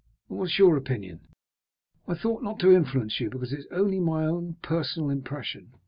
[0.29, 1.19] "And what is your opinion?"
[2.07, 5.73] "I ought not to influence you, because it is only my own personal impression."